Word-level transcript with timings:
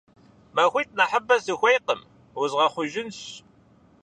МахуитӀ 0.55 0.95
нэхъыбэ 0.97 1.35
сыхуейкъым, 1.43 2.01
узгъэхъужынщ. 2.41 3.19